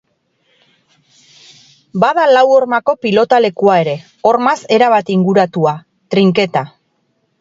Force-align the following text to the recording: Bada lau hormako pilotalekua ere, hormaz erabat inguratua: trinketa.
Bada 2.03 2.23
lau 2.31 2.43
hormako 2.53 2.95
pilotalekua 3.07 3.75
ere, 3.83 3.93
hormaz 4.31 4.57
erabat 4.79 5.13
inguratua: 5.17 5.75
trinketa. 6.15 6.65